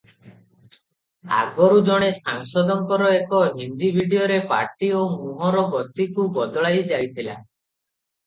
[1.39, 7.37] ଆଗରୁ ଜଣେ ସାଂସଦଙ୍କର ଏକ ହିନ୍ଦୀ ଭିଡ଼ିଓରେ ପାଟି ଓ ମୁହଁର ଗତିକୁ ବଦଳାଯାଇଥିଲା।